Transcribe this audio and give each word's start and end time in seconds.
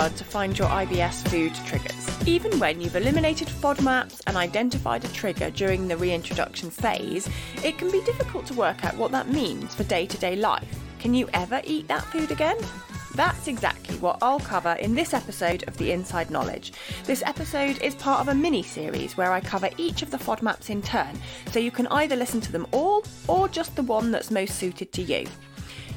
hard 0.00 0.16
to 0.16 0.24
find 0.24 0.58
your 0.58 0.68
IBS 0.68 1.28
food 1.28 1.54
triggers. 1.66 2.26
Even 2.26 2.58
when 2.58 2.80
you've 2.80 2.96
eliminated 2.96 3.46
FODMAPs 3.48 4.22
and 4.26 4.34
identified 4.34 5.04
a 5.04 5.08
trigger 5.08 5.50
during 5.50 5.88
the 5.88 5.96
reintroduction 5.98 6.70
phase, 6.70 7.28
it 7.62 7.76
can 7.76 7.90
be 7.90 8.02
difficult 8.04 8.46
to 8.46 8.54
work 8.54 8.82
out 8.82 8.96
what 8.96 9.12
that 9.12 9.28
means 9.28 9.74
for 9.74 9.84
day 9.84 10.06
to 10.06 10.16
day 10.16 10.36
life. 10.36 10.80
Can 11.00 11.12
you 11.12 11.28
ever 11.34 11.60
eat 11.64 11.86
that 11.88 12.02
food 12.04 12.30
again? 12.30 12.56
That's 13.14 13.46
exactly 13.46 13.98
what 13.98 14.16
I'll 14.22 14.40
cover 14.40 14.72
in 14.72 14.94
this 14.94 15.12
episode 15.12 15.64
of 15.68 15.76
The 15.76 15.92
Inside 15.92 16.30
Knowledge. 16.30 16.72
This 17.04 17.22
episode 17.26 17.82
is 17.82 17.94
part 17.96 18.20
of 18.20 18.28
a 18.28 18.34
mini 18.34 18.62
series 18.62 19.18
where 19.18 19.32
I 19.32 19.40
cover 19.40 19.68
each 19.76 20.00
of 20.00 20.10
the 20.10 20.16
FODMAPs 20.16 20.70
in 20.70 20.80
turn, 20.80 21.14
so 21.52 21.58
you 21.58 21.70
can 21.70 21.88
either 21.88 22.16
listen 22.16 22.40
to 22.40 22.52
them 22.52 22.66
all 22.72 23.04
or 23.28 23.48
just 23.48 23.76
the 23.76 23.82
one 23.82 24.12
that's 24.12 24.30
most 24.30 24.54
suited 24.56 24.92
to 24.92 25.02
you. 25.02 25.26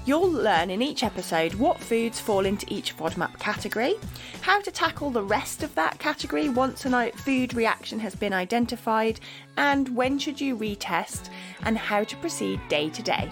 You'll 0.06 0.30
learn 0.30 0.70
in 0.70 0.82
each 0.82 1.02
episode 1.02 1.54
what 1.54 1.80
foods 1.80 2.20
fall 2.20 2.46
into 2.46 2.66
each 2.68 2.98
FODMAP 2.98 3.40
category, 3.40 3.96
how 4.42 4.60
to 4.60 4.70
tackle 4.70 5.10
the 5.10 5.24
rest 5.24 5.64
of 5.64 5.74
that 5.76 5.98
category 5.98 6.50
once 6.50 6.86
a 6.86 7.12
food 7.12 7.54
reaction 7.54 8.00
has 8.00 8.14
been 8.14 8.34
identified, 8.34 9.22
and 9.56 9.96
when 9.96 10.20
should 10.20 10.42
you 10.42 10.58
retest, 10.58 11.30
and 11.64 11.78
how 11.78 12.04
to 12.04 12.18
proceed 12.18 12.60
day 12.68 12.90
to 12.90 13.02
day. 13.02 13.32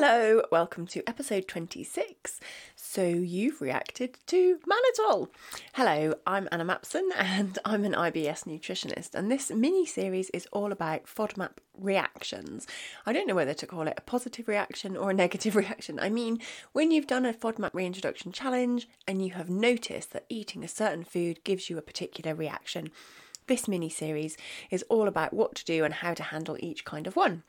Hello, 0.00 0.42
welcome 0.52 0.86
to 0.86 1.02
episode 1.08 1.48
26. 1.48 2.38
So, 2.76 3.02
you've 3.02 3.60
reacted 3.60 4.16
to 4.28 4.60
mannitol. 4.60 5.26
Hello, 5.72 6.14
I'm 6.24 6.48
Anna 6.52 6.64
Mapson 6.64 7.08
and 7.16 7.58
I'm 7.64 7.84
an 7.84 7.94
IBS 7.94 8.44
nutritionist, 8.44 9.16
and 9.16 9.28
this 9.28 9.50
mini 9.50 9.84
series 9.84 10.30
is 10.30 10.46
all 10.52 10.70
about 10.70 11.06
FODMAP 11.06 11.50
reactions. 11.76 12.68
I 13.06 13.12
don't 13.12 13.26
know 13.26 13.34
whether 13.34 13.54
to 13.54 13.66
call 13.66 13.88
it 13.88 13.94
a 13.96 14.02
positive 14.02 14.46
reaction 14.46 14.96
or 14.96 15.10
a 15.10 15.14
negative 15.14 15.56
reaction. 15.62 15.98
I 15.98 16.10
mean, 16.10 16.38
when 16.70 16.92
you've 16.92 17.08
done 17.08 17.26
a 17.26 17.34
FODMAP 17.34 17.74
reintroduction 17.74 18.30
challenge 18.30 18.88
and 19.08 19.20
you 19.26 19.32
have 19.32 19.50
noticed 19.50 20.12
that 20.12 20.26
eating 20.28 20.62
a 20.62 20.68
certain 20.68 21.02
food 21.02 21.42
gives 21.42 21.68
you 21.68 21.76
a 21.76 21.82
particular 21.82 22.36
reaction. 22.36 22.92
This 23.48 23.66
mini 23.66 23.88
series 23.88 24.36
is 24.70 24.84
all 24.90 25.08
about 25.08 25.32
what 25.32 25.54
to 25.54 25.64
do 25.64 25.82
and 25.82 25.94
how 25.94 26.12
to 26.12 26.22
handle 26.22 26.58
each 26.60 26.84
kind 26.84 27.06
of 27.06 27.16
one. 27.16 27.44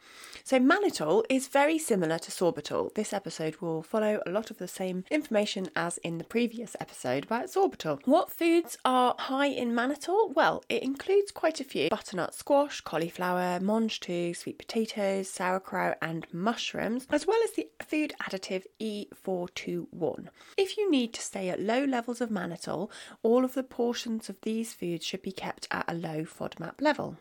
So, 0.45 0.57
mannitol 0.57 1.25
is 1.29 1.49
very 1.49 1.77
similar 1.77 2.17
to 2.19 2.31
sorbitol. 2.31 2.95
This 2.95 3.11
episode 3.11 3.57
will 3.57 3.83
follow 3.83 4.21
a 4.25 4.31
lot 4.31 4.49
of 4.49 4.59
the 4.59 4.67
same 4.69 5.03
information 5.11 5.69
as 5.75 5.97
in 5.97 6.17
the 6.17 6.23
previous 6.23 6.77
episode 6.79 7.25
about 7.25 7.47
sorbitol. 7.47 7.99
What 8.05 8.31
foods 8.31 8.77
are 8.85 9.13
high 9.19 9.47
in 9.47 9.73
mannitol? 9.73 10.33
Well, 10.33 10.63
it 10.69 10.83
includes 10.83 11.33
quite 11.33 11.59
a 11.59 11.65
few 11.65 11.89
butternut 11.89 12.33
squash, 12.33 12.79
cauliflower, 12.79 13.59
mange 13.59 13.99
tout, 13.99 14.37
sweet 14.37 14.57
potatoes, 14.57 15.29
sauerkraut, 15.29 15.97
and 16.01 16.25
mushrooms, 16.31 17.07
as 17.09 17.27
well 17.27 17.41
as 17.43 17.51
the 17.51 17.67
food 17.85 18.13
additive 18.23 18.63
E421. 18.79 20.29
If 20.55 20.77
you 20.77 20.89
need 20.89 21.13
to 21.15 21.21
stay 21.21 21.49
at 21.49 21.59
low 21.59 21.83
levels 21.83 22.21
of 22.21 22.29
mannitol, 22.29 22.89
all 23.21 23.43
of 23.43 23.53
the 23.53 23.63
portions 23.63 24.29
of 24.29 24.39
these 24.43 24.73
foods 24.73 25.05
should 25.05 25.21
be 25.21 25.33
kept 25.33 25.67
at 25.69 25.88
a 25.89 25.93
low 25.93 26.23
FODMAP 26.23 26.79
level. 26.81 27.17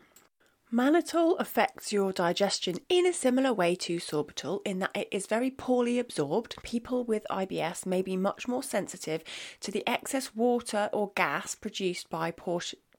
Mannitol 0.71 1.39
affects 1.39 1.91
your 1.91 2.13
digestion 2.13 2.75
in 2.89 3.07
a 3.07 3.11
similar 3.11 3.51
way 3.51 3.73
to 3.73 3.97
sorbitol 3.97 4.59
in 4.63 4.77
that 4.77 4.95
it 4.95 5.07
is 5.11 5.25
very 5.25 5.49
poorly 5.49 5.97
absorbed. 5.97 6.55
People 6.61 7.03
with 7.03 7.25
IBS 7.31 7.87
may 7.87 8.03
be 8.03 8.15
much 8.15 8.47
more 8.47 8.61
sensitive 8.61 9.23
to 9.61 9.71
the 9.71 9.83
excess 9.89 10.35
water 10.35 10.87
or 10.93 11.11
gas 11.15 11.55
produced 11.55 12.07
by 12.11 12.31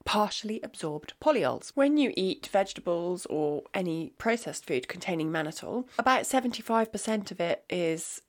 partially 0.04 0.60
absorbed 0.64 1.12
polyols. 1.22 1.70
When 1.76 1.96
you 1.96 2.12
eat 2.16 2.48
vegetables 2.50 3.24
or 3.26 3.62
any 3.72 4.14
processed 4.18 4.66
food 4.66 4.88
containing 4.88 5.30
mannitol, 5.30 5.84
about 5.96 6.22
75% 6.22 7.30
of 7.30 7.40
it 7.40 7.64
is 7.70 8.20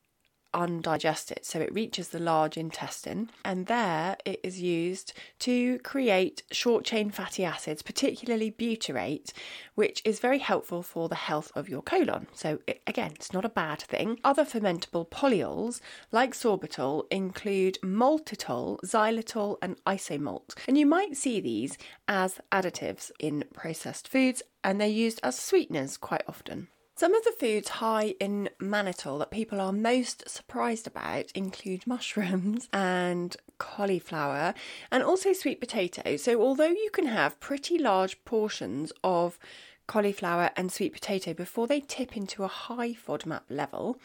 undigested. 0.54 1.46
So 1.46 1.60
it 1.60 1.74
reaches 1.74 2.10
the 2.10 2.20
large 2.20 2.58
intestine, 2.58 3.30
and 3.44 3.68
there 3.68 4.18
it 4.26 4.40
is 4.44 4.62
used 4.62 5.14
to 5.40 5.80
create 5.80 6.44
short 6.52 6.86
chain 6.86 7.10
fatty 7.10 7.44
acids, 7.44 7.82
particularly 7.82 8.52
butyrate, 8.52 9.32
which 9.76 10.02
is 10.06 10.20
very 10.20 10.40
helpful 10.40 10.84
for 10.84 11.10
the 11.10 11.16
health 11.16 11.52
of 11.56 11.70
your 11.70 11.82
colon. 11.82 12.28
So, 12.34 12.60
it, 12.68 12.82
again, 12.88 13.12
it's 13.16 13.34
not 13.34 13.46
a 13.46 13.50
bad 13.50 13.82
thing. 13.82 14.20
Other 14.24 14.46
fermentable 14.46 15.10
polyols, 15.10 15.82
like 16.12 16.34
sorbitol, 16.34 17.06
include 17.12 17.78
maltitol, 17.84 18.80
xylitol, 18.82 19.58
and 19.62 19.84
isomalt. 19.86 20.56
And 20.68 20.78
you 20.78 20.86
might 20.86 21.18
see 21.18 21.40
these 21.40 21.78
as 22.08 22.40
additives 22.52 23.12
in 23.20 23.46
processed 23.54 24.08
foods, 24.08 24.42
and 24.64 24.80
they're 24.80 24.88
used 24.88 25.20
as 25.24 25.40
sweeteners 25.40 25.98
quite 25.98 26.24
often. 26.28 26.68
Some 27.02 27.16
of 27.16 27.24
the 27.24 27.32
foods 27.32 27.70
high 27.70 28.14
in 28.20 28.48
mannitol 28.62 29.18
that 29.18 29.32
people 29.32 29.60
are 29.60 29.74
most 29.74 30.30
surprised 30.30 30.86
about 30.86 31.32
include 31.32 31.88
mushrooms 31.88 32.70
and 32.72 33.36
cauliflower 33.58 34.54
and 34.92 35.02
also 35.02 35.34
sweet 35.34 35.60
potato. 35.60 36.16
So, 36.18 36.40
although 36.40 36.66
you 36.66 36.92
can 36.94 37.08
have 37.08 37.40
pretty 37.40 37.80
large 37.80 38.24
portions 38.24 38.94
of 39.04 39.40
cauliflower 39.88 40.52
and 40.56 40.72
sweet 40.72 40.94
potato 40.94 41.34
before 41.34 41.66
they 41.66 41.80
tip 41.80 42.16
into 42.16 42.44
a 42.44 42.48
high 42.48 42.94
FODMAP 42.94 43.46
level, 43.50 43.98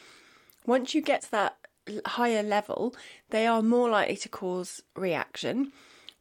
once 0.65 0.95
you 0.95 1.03
get 1.03 1.21
to 1.25 1.31
that 1.33 1.59
higher 2.07 2.43
level, 2.43 2.95
they 3.29 3.47
are 3.47 3.61
more 3.61 3.91
likely 3.91 4.17
to 4.17 4.31
cause 4.31 4.83
reaction. 4.97 5.71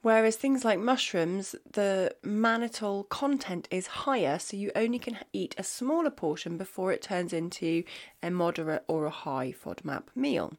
Whereas 0.06 0.36
things 0.36 0.64
like 0.64 0.78
mushrooms, 0.78 1.56
the 1.72 2.16
mannitol 2.24 3.10
content 3.10 3.68
is 3.72 3.88
higher, 3.88 4.38
so 4.38 4.56
you 4.56 4.72
only 4.76 5.00
can 5.00 5.18
eat 5.34 5.56
a 5.58 5.64
smaller 5.64 6.12
portion 6.12 6.60
before 6.60 6.92
it 6.92 7.02
turns 7.02 7.34
into 7.34 7.84
a 8.22 8.30
moderate 8.30 8.84
or 8.88 9.06
a 9.06 9.10
high 9.10 9.52
FODMAP 9.52 10.04
meal. 10.14 10.54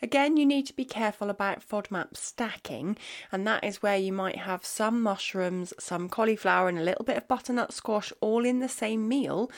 Again, 0.00 0.38
you 0.38 0.46
need 0.46 0.64
to 0.68 0.72
be 0.74 0.86
careful 0.86 1.28
about 1.28 1.60
FODMAP 1.60 2.16
stacking, 2.16 2.96
and 3.30 3.46
that 3.46 3.62
is 3.62 3.82
where 3.82 3.98
you 3.98 4.10
might 4.10 4.36
have 4.36 4.64
some 4.64 5.02
mushrooms, 5.02 5.74
some 5.78 6.08
cauliflower, 6.08 6.66
and 6.70 6.78
a 6.78 6.82
little 6.82 7.04
bit 7.04 7.18
of 7.18 7.28
butternut 7.28 7.74
squash 7.74 8.10
all 8.22 8.46
in 8.46 8.60
the 8.60 8.70
same 8.70 9.06
meal 9.06 9.50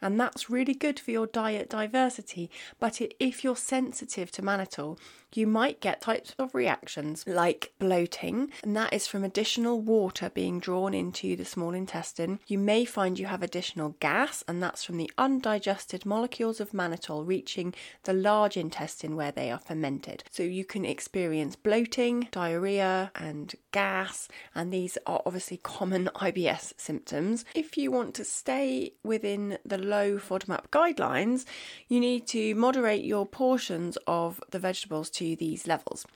and 0.00 0.18
that's 0.18 0.50
really 0.50 0.74
good 0.74 0.98
for 1.00 1.10
your 1.10 1.26
diet 1.26 1.70
diversity. 1.70 2.50
But 2.78 3.00
if 3.18 3.44
you're 3.44 3.56
sensitive 3.56 4.30
to 4.32 4.42
mannitol, 4.42 4.98
you 5.34 5.46
might 5.46 5.80
get 5.80 6.00
types 6.00 6.34
of 6.38 6.54
reactions 6.54 7.24
like 7.26 7.72
bloating, 7.78 8.50
and 8.62 8.74
that 8.76 8.92
is 8.92 9.06
from 9.06 9.24
additional 9.24 9.80
water 9.80 10.30
being 10.30 10.58
drawn 10.58 10.94
into 10.94 11.36
the 11.36 11.44
small 11.44 11.74
intestine. 11.74 12.40
You 12.46 12.58
may 12.58 12.84
find 12.84 13.18
you 13.18 13.26
have 13.26 13.42
additional 13.42 13.96
gas, 14.00 14.42
and 14.48 14.62
that's 14.62 14.84
from 14.84 14.96
the 14.96 15.10
undigested 15.18 16.06
molecules 16.06 16.60
of 16.60 16.70
mannitol 16.70 17.26
reaching 17.26 17.74
the 18.04 18.14
large 18.14 18.56
intestine 18.56 19.16
where 19.16 19.32
they 19.32 19.50
are 19.50 19.58
fermented. 19.58 20.24
So 20.30 20.42
you 20.42 20.64
can 20.64 20.84
experience 20.84 21.56
bloating, 21.56 22.28
diarrhea, 22.30 23.10
and 23.14 23.54
gas, 23.72 24.28
and 24.54 24.72
these 24.72 24.96
are 25.06 25.22
obviously 25.26 25.58
common 25.58 26.08
IBS 26.14 26.72
symptoms. 26.78 27.44
If 27.54 27.76
you 27.76 27.90
want 27.90 28.14
to 28.14 28.24
stay 28.24 28.92
within 29.04 29.58
the 29.64 29.78
low 29.88 30.18
FODMAP 30.18 30.68
guidelines, 30.70 31.44
you 31.88 31.98
need 31.98 32.26
to 32.28 32.54
moderate 32.54 33.04
your 33.04 33.26
portions 33.26 33.98
of 34.06 34.40
the 34.50 34.58
vegetables 34.58 35.10
to 35.10 35.34
these 35.36 35.66
levels. 35.66 36.06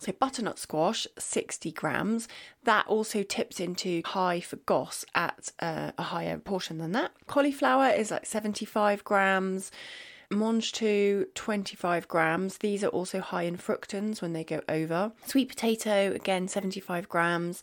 So, 0.00 0.12
butternut 0.12 0.58
squash, 0.58 1.06
60 1.18 1.72
grams. 1.72 2.26
That 2.64 2.86
also 2.86 3.22
tips 3.22 3.60
into 3.60 4.00
high 4.06 4.40
for 4.40 4.56
GOS 4.56 5.04
at 5.14 5.52
uh, 5.60 5.92
a 5.98 6.02
higher 6.02 6.38
portion 6.38 6.78
than 6.78 6.92
that. 6.92 7.12
Cauliflower 7.26 7.88
is 7.90 8.10
like 8.10 8.24
75 8.24 9.04
grams. 9.04 9.70
Mange 10.30 10.72
tout, 10.72 11.34
25 11.34 12.08
grams. 12.08 12.58
These 12.58 12.82
are 12.82 12.88
also 12.88 13.20
high 13.20 13.42
in 13.42 13.58
fructans 13.58 14.22
when 14.22 14.32
they 14.32 14.44
go 14.44 14.62
over. 14.70 15.12
Sweet 15.26 15.50
potato, 15.50 16.12
again, 16.14 16.48
75 16.48 17.06
grams. 17.08 17.62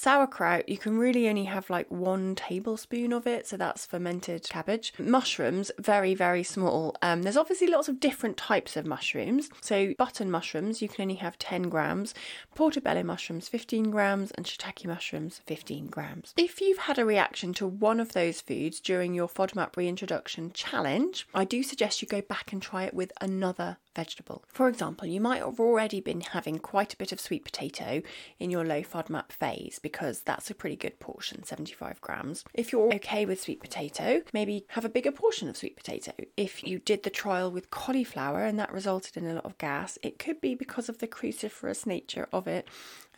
Sauerkraut, 0.00 0.68
you 0.68 0.78
can 0.78 0.96
really 0.96 1.28
only 1.28 1.46
have 1.46 1.68
like 1.68 1.90
one 1.90 2.36
tablespoon 2.36 3.12
of 3.12 3.26
it, 3.26 3.48
so 3.48 3.56
that's 3.56 3.84
fermented 3.84 4.48
cabbage. 4.48 4.92
Mushrooms, 4.96 5.72
very, 5.76 6.14
very 6.14 6.44
small. 6.44 6.94
Um, 7.02 7.22
there's 7.22 7.36
obviously 7.36 7.66
lots 7.66 7.88
of 7.88 7.98
different 7.98 8.36
types 8.36 8.76
of 8.76 8.86
mushrooms. 8.86 9.50
So, 9.60 9.94
button 9.98 10.30
mushrooms, 10.30 10.80
you 10.80 10.88
can 10.88 11.02
only 11.02 11.16
have 11.16 11.36
10 11.40 11.62
grams, 11.62 12.14
portobello 12.54 13.02
mushrooms, 13.02 13.48
15 13.48 13.90
grams, 13.90 14.30
and 14.30 14.46
shiitake 14.46 14.86
mushrooms, 14.86 15.40
15 15.48 15.88
grams. 15.88 16.32
If 16.36 16.60
you've 16.60 16.78
had 16.78 17.00
a 17.00 17.04
reaction 17.04 17.52
to 17.54 17.66
one 17.66 17.98
of 17.98 18.12
those 18.12 18.40
foods 18.40 18.78
during 18.78 19.14
your 19.14 19.28
FODMAP 19.28 19.76
reintroduction 19.76 20.52
challenge, 20.52 21.26
I 21.34 21.44
do 21.44 21.64
suggest 21.64 22.02
you 22.02 22.06
go 22.06 22.20
back 22.20 22.52
and 22.52 22.62
try 22.62 22.84
it 22.84 22.94
with 22.94 23.10
another 23.20 23.78
vegetable. 23.98 24.44
For 24.46 24.68
example, 24.68 25.08
you 25.08 25.20
might 25.20 25.42
have 25.42 25.58
already 25.58 26.00
been 26.00 26.20
having 26.20 26.60
quite 26.60 26.94
a 26.94 26.96
bit 26.96 27.10
of 27.10 27.20
sweet 27.20 27.44
potato 27.44 28.00
in 28.38 28.48
your 28.48 28.64
low 28.64 28.82
FODMAP 28.82 29.32
phase 29.32 29.80
because 29.82 30.20
that's 30.20 30.50
a 30.50 30.54
pretty 30.54 30.76
good 30.76 31.00
portion, 31.00 31.42
75 31.42 32.00
grams. 32.00 32.44
If 32.54 32.70
you're 32.70 32.94
okay 32.94 33.26
with 33.26 33.42
sweet 33.42 33.60
potato, 33.60 34.22
maybe 34.32 34.64
have 34.68 34.84
a 34.84 34.88
bigger 34.88 35.10
portion 35.10 35.48
of 35.48 35.56
sweet 35.56 35.76
potato. 35.76 36.12
If 36.36 36.62
you 36.62 36.78
did 36.78 37.02
the 37.02 37.10
trial 37.10 37.50
with 37.50 37.70
cauliflower 37.70 38.44
and 38.44 38.56
that 38.60 38.72
resulted 38.72 39.16
in 39.16 39.26
a 39.26 39.34
lot 39.34 39.44
of 39.44 39.58
gas, 39.58 39.98
it 40.00 40.20
could 40.20 40.40
be 40.40 40.54
because 40.54 40.88
of 40.88 40.98
the 40.98 41.08
cruciferous 41.08 41.84
nature 41.84 42.28
of 42.32 42.46
it. 42.46 42.68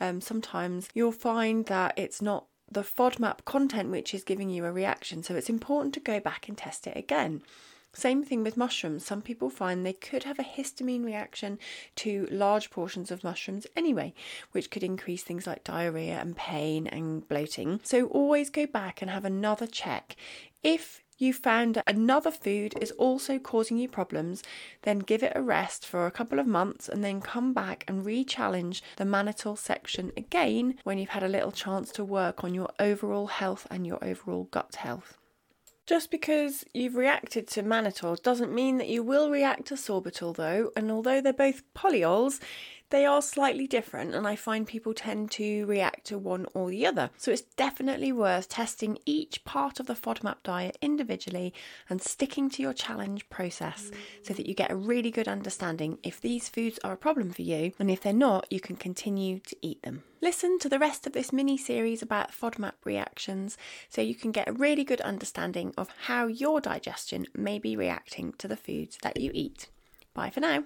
Um, 0.00 0.22
sometimes 0.22 0.88
you'll 0.94 1.12
find 1.12 1.66
that 1.66 1.92
it's 1.98 2.22
not 2.22 2.46
the 2.70 2.82
FODMAP 2.82 3.44
content 3.44 3.90
which 3.90 4.14
is 4.14 4.24
giving 4.24 4.48
you 4.48 4.64
a 4.64 4.72
reaction, 4.72 5.22
so 5.22 5.34
it's 5.34 5.50
important 5.50 5.92
to 5.92 6.00
go 6.00 6.20
back 6.20 6.48
and 6.48 6.56
test 6.56 6.86
it 6.86 6.96
again. 6.96 7.42
Same 7.92 8.22
thing 8.24 8.44
with 8.44 8.56
mushrooms. 8.56 9.04
Some 9.04 9.20
people 9.20 9.50
find 9.50 9.84
they 9.84 9.92
could 9.92 10.22
have 10.22 10.38
a 10.38 10.44
histamine 10.44 11.04
reaction 11.04 11.58
to 11.96 12.28
large 12.30 12.70
portions 12.70 13.10
of 13.10 13.24
mushrooms 13.24 13.66
anyway, 13.76 14.14
which 14.52 14.70
could 14.70 14.84
increase 14.84 15.24
things 15.24 15.46
like 15.46 15.64
diarrhea 15.64 16.18
and 16.20 16.36
pain 16.36 16.86
and 16.86 17.28
bloating. 17.28 17.80
So 17.82 18.06
always 18.06 18.48
go 18.48 18.66
back 18.66 19.02
and 19.02 19.10
have 19.10 19.24
another 19.24 19.66
check. 19.66 20.14
If 20.62 21.02
you 21.18 21.34
found 21.34 21.82
another 21.86 22.30
food 22.30 22.74
is 22.80 22.92
also 22.92 23.38
causing 23.38 23.76
you 23.76 23.88
problems, 23.88 24.42
then 24.82 25.00
give 25.00 25.22
it 25.22 25.32
a 25.34 25.42
rest 25.42 25.84
for 25.84 26.06
a 26.06 26.10
couple 26.10 26.38
of 26.38 26.46
months 26.46 26.88
and 26.88 27.04
then 27.04 27.20
come 27.20 27.52
back 27.52 27.84
and 27.86 28.06
re 28.06 28.24
challenge 28.24 28.82
the 28.96 29.04
mannitol 29.04 29.58
section 29.58 30.12
again 30.16 30.78
when 30.84 30.96
you've 30.96 31.10
had 31.10 31.22
a 31.22 31.28
little 31.28 31.52
chance 31.52 31.90
to 31.92 32.04
work 32.04 32.42
on 32.42 32.54
your 32.54 32.70
overall 32.78 33.26
health 33.26 33.66
and 33.70 33.86
your 33.86 34.02
overall 34.02 34.44
gut 34.44 34.76
health. 34.76 35.19
Just 35.90 36.12
because 36.12 36.64
you've 36.72 36.94
reacted 36.94 37.48
to 37.48 37.64
mannitol 37.64 38.22
doesn't 38.22 38.54
mean 38.54 38.78
that 38.78 38.86
you 38.86 39.02
will 39.02 39.28
react 39.28 39.64
to 39.66 39.74
sorbitol, 39.74 40.36
though, 40.36 40.70
and 40.76 40.88
although 40.88 41.20
they're 41.20 41.32
both 41.32 41.64
polyols, 41.74 42.38
they 42.90 43.06
are 43.06 43.22
slightly 43.22 43.66
different, 43.66 44.14
and 44.14 44.26
I 44.26 44.36
find 44.36 44.66
people 44.66 44.92
tend 44.92 45.30
to 45.32 45.64
react 45.66 46.06
to 46.06 46.18
one 46.18 46.46
or 46.54 46.70
the 46.70 46.86
other. 46.86 47.10
So 47.16 47.30
it's 47.30 47.42
definitely 47.42 48.12
worth 48.12 48.48
testing 48.48 48.98
each 49.06 49.44
part 49.44 49.80
of 49.80 49.86
the 49.86 49.94
FODMAP 49.94 50.36
diet 50.42 50.76
individually 50.82 51.54
and 51.88 52.02
sticking 52.02 52.50
to 52.50 52.62
your 52.62 52.72
challenge 52.72 53.28
process 53.30 53.90
so 54.22 54.34
that 54.34 54.46
you 54.46 54.54
get 54.54 54.70
a 54.70 54.76
really 54.76 55.10
good 55.10 55.28
understanding 55.28 55.98
if 56.02 56.20
these 56.20 56.48
foods 56.48 56.78
are 56.84 56.92
a 56.92 56.96
problem 56.96 57.30
for 57.30 57.42
you, 57.42 57.72
and 57.78 57.90
if 57.90 58.00
they're 58.00 58.12
not, 58.12 58.46
you 58.50 58.60
can 58.60 58.76
continue 58.76 59.38
to 59.40 59.56
eat 59.62 59.82
them. 59.82 60.02
Listen 60.20 60.58
to 60.58 60.68
the 60.68 60.78
rest 60.78 61.06
of 61.06 61.14
this 61.14 61.32
mini 61.32 61.56
series 61.56 62.02
about 62.02 62.32
FODMAP 62.32 62.72
reactions 62.84 63.56
so 63.88 64.02
you 64.02 64.14
can 64.14 64.32
get 64.32 64.48
a 64.48 64.52
really 64.52 64.84
good 64.84 65.00
understanding 65.00 65.72
of 65.78 65.88
how 66.06 66.26
your 66.26 66.60
digestion 66.60 67.26
may 67.34 67.58
be 67.58 67.74
reacting 67.74 68.34
to 68.38 68.46
the 68.46 68.56
foods 68.56 68.98
that 69.02 69.18
you 69.18 69.30
eat. 69.32 69.68
Bye 70.12 70.30
for 70.30 70.40
now. 70.40 70.64